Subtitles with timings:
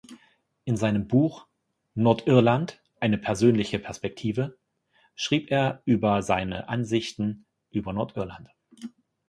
[0.65, 1.45] In seinem Buch
[1.93, 4.57] "Nordirland: eine persönliche Perspektive"
[5.13, 8.49] schrieb er über seine Ansichten über Nordirland.